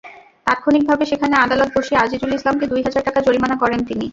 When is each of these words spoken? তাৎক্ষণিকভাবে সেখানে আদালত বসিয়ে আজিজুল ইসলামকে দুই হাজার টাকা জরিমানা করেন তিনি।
তাৎক্ষণিকভাবে 0.47 1.03
সেখানে 1.05 1.35
আদালত 1.37 1.69
বসিয়ে 1.75 2.01
আজিজুল 2.01 2.31
ইসলামকে 2.33 2.65
দুই 2.67 2.81
হাজার 2.83 3.05
টাকা 3.07 3.19
জরিমানা 3.21 3.55
করেন 3.61 3.79
তিনি। 3.89 4.05